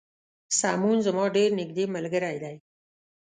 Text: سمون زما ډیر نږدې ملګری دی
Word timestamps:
سمون 0.59 0.97
زما 1.07 1.25
ډیر 1.35 1.49
نږدې 1.59 1.85
ملګری 1.95 2.37
دی 2.43 2.55